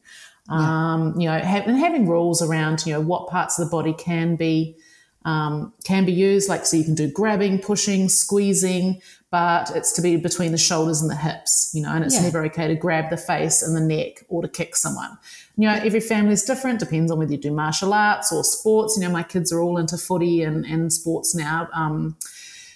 [0.50, 0.92] Yeah.
[0.92, 3.92] Um, you know, have, and having rules around, you know, what parts of the body
[3.92, 4.76] can be
[5.24, 6.48] um, can be used.
[6.48, 11.00] Like, so you can do grabbing, pushing, squeezing, but it's to be between the shoulders
[11.02, 12.22] and the hips, you know, and it's Yeah.
[12.22, 15.18] never okay to grab the face and the neck or to kick someone.
[15.60, 18.96] You know, every family is different, depends on whether you do martial arts or sports.
[18.96, 21.68] You know, my kids are all into footy and, and sports now.
[21.74, 22.16] Um,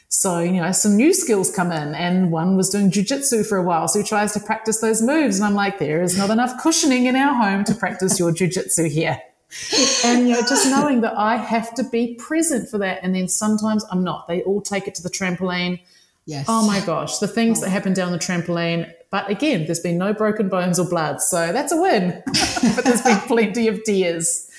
[0.09, 3.62] so, you know, some new skills come in, and one was doing jujitsu for a
[3.62, 3.88] while.
[3.88, 5.37] So he tries to practice those moves.
[5.38, 8.90] And I'm like, there is not enough cushioning in our home to practice your jujitsu
[8.90, 9.19] here.
[10.04, 13.00] And, you know, just knowing that I have to be present for that.
[13.02, 14.29] And then sometimes I'm not.
[14.29, 15.81] They all take it to the trampoline.
[16.27, 16.46] Yes.
[16.48, 18.92] Oh my gosh, the things that happen down the trampoline.
[19.15, 21.21] But again, there's been no broken bones or blood.
[21.21, 22.21] So that's a win.
[22.27, 24.50] but there's been plenty of tears.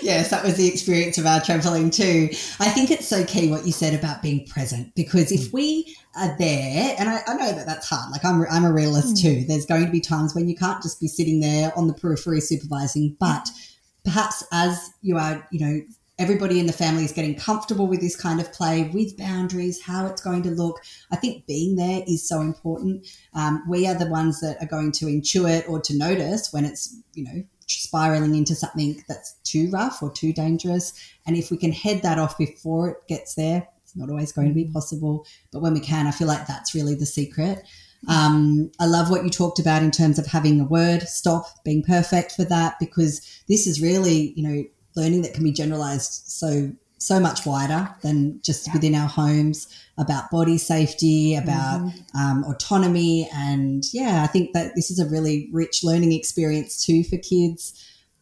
[0.00, 2.30] Yes, that was the experience of our traveling too.
[2.58, 5.52] I think it's so key what you said about being present because if mm.
[5.52, 9.16] we are there, and I, I know that that's hard, like I'm, I'm a realist
[9.16, 9.20] mm.
[9.20, 11.92] too, there's going to be times when you can't just be sitting there on the
[11.92, 13.74] periphery supervising, but mm.
[14.04, 15.80] perhaps as you are, you know,
[16.18, 20.06] everybody in the family is getting comfortable with this kind of play, with boundaries, how
[20.06, 20.80] it's going to look.
[21.12, 23.06] I think being there is so important.
[23.34, 26.96] Um, we are the ones that are going to intuit or to notice when it's,
[27.14, 30.92] you know, spiraling into something that's too rough or too dangerous.
[31.26, 34.48] And if we can head that off before it gets there, it's not always going
[34.48, 35.24] to be possible.
[35.52, 37.60] But when we can, I feel like that's really the secret.
[38.08, 41.82] Um, I love what you talked about in terms of having a word stop, being
[41.82, 44.64] perfect for that, because this is really, you know,
[44.98, 46.70] learning that can be generalized so
[47.00, 49.68] so much wider than just within our homes
[49.98, 55.48] about body safety, about um, autonomy, and yeah, I think that this is a really
[55.52, 57.72] rich learning experience too for kids.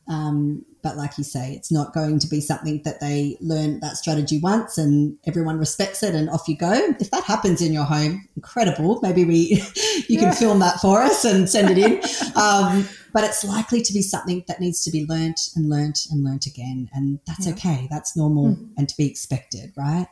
[0.09, 3.97] Um, but like you say, it's not going to be something that they learn that
[3.97, 6.95] strategy once and everyone respects it and off you go.
[7.01, 9.01] If that happens in your home, incredible.
[9.03, 9.65] Maybe we
[10.09, 12.01] you can film that for us and send it in.
[12.37, 12.87] Um,
[13.17, 16.45] but it's likely to be something that needs to be learnt and learnt and learnt
[16.45, 17.89] again, and that's okay.
[17.91, 20.07] That's normal and to be expected, right?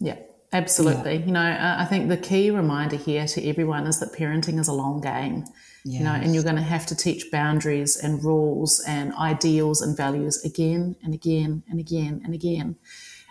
[0.00, 0.16] Yeah,
[0.52, 1.18] absolutely.
[1.18, 4.66] You know, uh, I think the key reminder here to everyone is that parenting is
[4.66, 5.44] a long game.
[5.84, 9.96] You know, and you're going to have to teach boundaries and rules and ideals and
[9.96, 12.74] values again and again and again and again.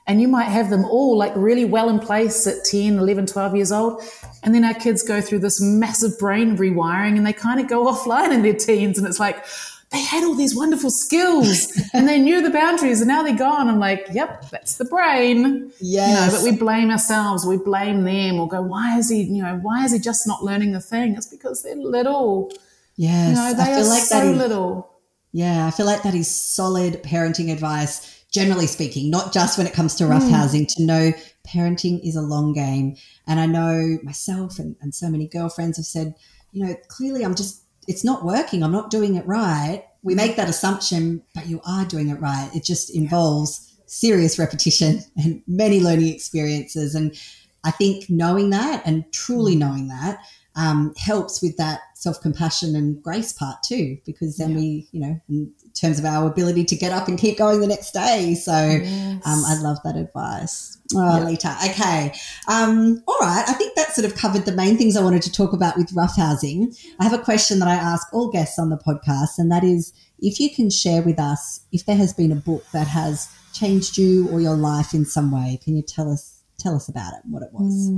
[0.08, 3.55] And you might have them all like really well in place at 10, 11, 12
[3.55, 4.01] years old.
[4.43, 7.86] And then our kids go through this massive brain rewiring and they kind of go
[7.91, 8.97] offline in their teens.
[8.97, 9.43] And it's like,
[9.91, 13.70] they had all these wonderful skills and they knew the boundaries and now they're gone.
[13.70, 15.72] I'm like, yep, that's the brain.
[16.08, 19.41] You know, but we blame ourselves, we blame them or go, why is he, you
[19.41, 21.16] know, why is he just not learning the thing?
[21.16, 22.51] It's because they're little.
[22.97, 24.89] Yes, You know, they I feel are like so that is little.
[25.32, 29.74] Yeah, I feel like that is solid parenting advice, generally speaking, not just when it
[29.74, 30.82] comes to roughhousing, hmm.
[30.82, 31.12] to know
[31.48, 32.96] parenting is a long game.
[33.26, 36.14] And I know myself and, and so many girlfriends have said,
[36.52, 38.64] you know, clearly I'm just, it's not working.
[38.64, 39.86] I'm not doing it right.
[40.04, 40.18] We hmm.
[40.18, 42.50] make that assumption, but you are doing it right.
[42.54, 46.96] It just involves serious repetition and many learning experiences.
[46.96, 47.18] And
[47.64, 49.60] I think knowing that and truly hmm.
[49.60, 50.20] knowing that
[50.58, 55.48] um, helps with that self compassion and grace part too, because then we, you know,
[55.80, 58.36] terms of our ability to get up and keep going the next day.
[58.36, 60.78] So um, I love that advice.
[60.96, 61.56] Oh, Alita.
[61.70, 62.14] Okay.
[62.48, 63.44] Um, all right.
[63.48, 65.94] I think that sort of covered the main things I wanted to talk about with
[65.94, 66.78] roughhousing.
[67.00, 69.94] I have a question that I ask all guests on the podcast, and that is
[70.20, 73.98] if you can share with us if there has been a book that has changed
[73.98, 75.60] you or your life in some way.
[75.64, 77.92] Can you tell us tell us about it, and what it was?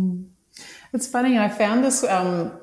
[0.93, 1.37] It's funny.
[1.37, 2.03] I found this.
[2.03, 2.59] Um,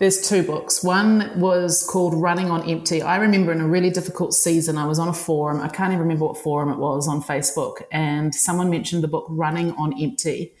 [0.00, 0.82] there's two books.
[0.82, 3.02] One was called Running on Empty.
[3.02, 5.60] I remember in a really difficult season, I was on a forum.
[5.60, 9.26] I can't even remember what forum it was on Facebook, and someone mentioned the book
[9.28, 10.54] Running on Empty,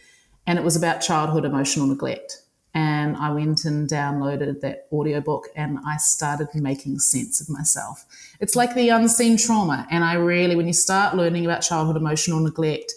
[0.46, 2.42] and it was about childhood emotional neglect.
[2.74, 8.04] And I went and downloaded that audiobook and I started making sense of myself.
[8.38, 9.88] It's like the unseen trauma.
[9.90, 12.94] And I really, when you start learning about childhood emotional neglect,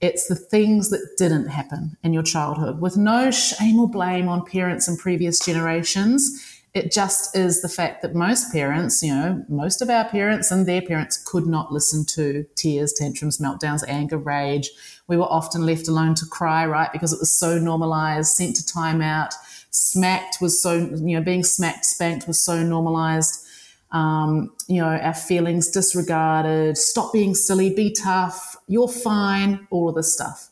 [0.00, 4.44] it's the things that didn't happen in your childhood with no shame or blame on
[4.44, 6.52] parents and previous generations.
[6.74, 10.66] It just is the fact that most parents, you know, most of our parents and
[10.66, 14.70] their parents could not listen to tears, tantrums, meltdowns, anger, rage.
[15.08, 16.92] We were often left alone to cry, right?
[16.92, 19.32] Because it was so normalized, sent to timeout.
[19.70, 23.45] Smacked was so, you know, being smacked, spanked was so normalized
[23.92, 29.94] um, you know, our feelings disregarded, stop being silly, be tough, you're fine, all of
[29.94, 30.50] this stuff.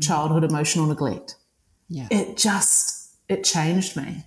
[0.00, 1.36] Childhood emotional neglect.
[1.88, 2.08] Yeah.
[2.10, 4.24] It just, it changed me.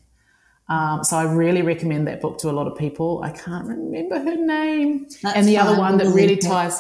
[0.69, 3.21] Um, so I really recommend that book to a lot of people.
[3.23, 5.07] I can't remember her name.
[5.21, 6.79] That's and the other one that really ties,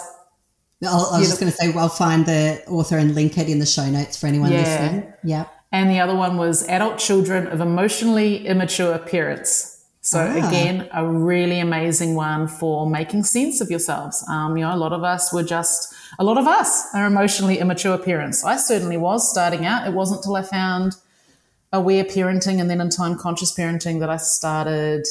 [0.83, 3.59] I was just going to say, well, I'll find the author and link it in
[3.59, 4.59] the show notes for anyone Yeah.
[4.59, 5.13] listening.
[5.23, 5.45] Yeah.
[5.71, 9.74] and the other one was Adult Children of Emotionally Immature Parents.
[10.05, 10.47] So Ah.
[10.47, 14.23] again, a really amazing one for making sense of yourselves.
[14.29, 17.57] Um, you know, a lot of us were just a lot of us are emotionally
[17.57, 18.43] immature parents.
[18.45, 19.87] I certainly was starting out.
[19.87, 20.95] It wasn't till I found
[21.73, 25.05] aware parenting and then in time conscious parenting that I started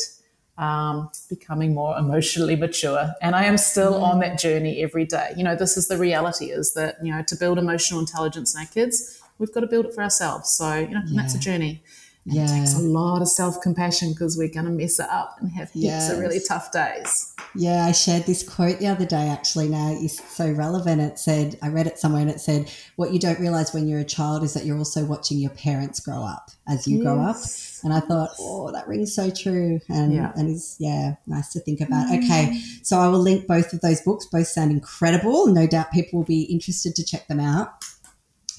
[0.56, 3.12] um, becoming more emotionally mature.
[3.20, 5.32] And I am still on that journey every day.
[5.36, 8.60] You know, this is the reality is that, you know, to build emotional intelligence in
[8.60, 10.50] our kids, we've got to build it for ourselves.
[10.50, 11.20] So, you know, yeah.
[11.20, 11.82] that's a journey.
[12.26, 12.44] And yeah.
[12.44, 15.50] It takes a lot of self compassion because we're going to mess it up and
[15.52, 16.10] have heaps yes.
[16.10, 17.34] of really tough days.
[17.54, 19.68] Yeah, I shared this quote the other day actually.
[19.68, 21.00] Now it's so relevant.
[21.00, 24.00] It said, I read it somewhere and it said, What you don't realize when you're
[24.00, 27.04] a child is that you're also watching your parents grow up as you yes.
[27.04, 27.36] grow up.
[27.84, 29.80] And I thought, Oh, that rings so true.
[29.88, 30.32] And, yeah.
[30.34, 32.08] and it's, yeah, nice to think about.
[32.08, 32.24] Mm.
[32.24, 34.26] Okay, so I will link both of those books.
[34.26, 35.46] Both sound incredible.
[35.46, 37.83] No doubt people will be interested to check them out.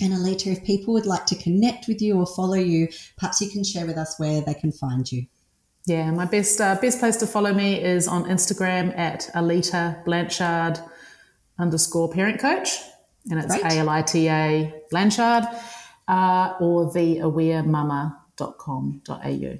[0.01, 3.49] And Alita, if people would like to connect with you or follow you, perhaps you
[3.49, 5.27] can share with us where they can find you.
[5.85, 10.79] Yeah, my best uh, best place to follow me is on Instagram at Alita Blanchard
[11.59, 12.69] underscore parent coach,
[13.29, 15.43] and it's A L I T A Blanchard,
[16.07, 19.59] uh, or theawaremama.com.au.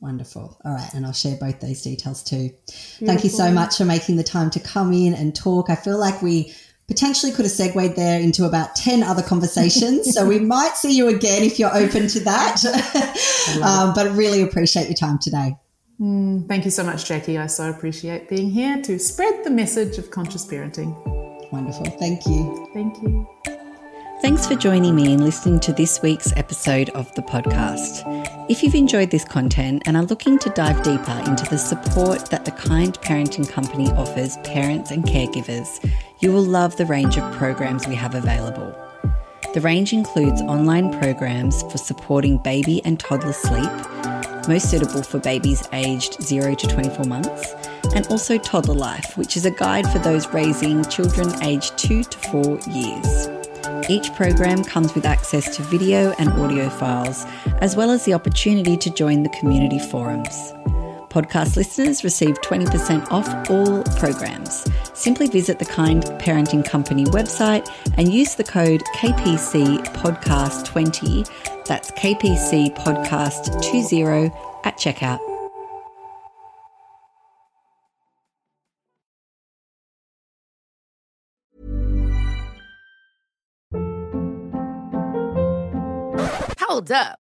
[0.00, 0.56] Wonderful.
[0.64, 0.94] All right.
[0.94, 2.48] And I'll share both those details too.
[2.48, 3.06] Beautiful.
[3.06, 5.70] Thank you so much for making the time to come in and talk.
[5.70, 6.54] I feel like we
[6.88, 10.12] potentially could have segued there into about 10 other conversations.
[10.14, 12.64] so we might see you again if you're open to that.
[13.62, 15.56] um, but really appreciate your time today.
[16.00, 17.40] Mm, thank you so much, Jacquie.
[17.40, 20.94] I so appreciate being here to spread the message of conscious parenting.
[21.52, 21.86] Wonderful.
[21.98, 22.68] Thank you.
[22.72, 23.28] Thank you.
[24.20, 28.02] Thanks for joining me and listening to this week's episode of the podcast.
[28.50, 32.44] If you've enjoyed this content and are looking to dive deeper into the support that
[32.44, 35.68] the Kind Parenting Company offers parents and caregivers,
[36.20, 38.74] you will love the range of programs we have available.
[39.54, 43.70] The range includes online programs for supporting baby and toddler sleep,
[44.48, 47.54] most suitable for babies aged 0 to 24 months,
[47.94, 52.18] and also Toddler Life, which is a guide for those raising children aged 2 to
[52.30, 53.28] 4 years.
[53.88, 57.24] Each program comes with access to video and audio files,
[57.60, 60.52] as well as the opportunity to join the community forums.
[61.08, 64.64] Podcast listeners receive 20% off all programs.
[64.94, 71.24] Simply visit the Kind Parenting Company website and use the code KPC Podcast 20.
[71.66, 74.32] That's KPC Podcast 20
[74.64, 75.18] at checkout.
[86.60, 87.18] Hold up.